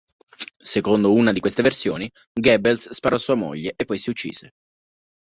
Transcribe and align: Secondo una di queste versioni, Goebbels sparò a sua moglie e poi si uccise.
Secondo 0.57 1.13
una 1.13 1.31
di 1.31 1.39
queste 1.39 1.61
versioni, 1.61 2.11
Goebbels 2.33 2.89
sparò 2.89 3.17
a 3.17 3.19
sua 3.19 3.35
moglie 3.35 3.73
e 3.75 3.85
poi 3.85 3.99
si 3.99 4.09
uccise. 4.09 4.53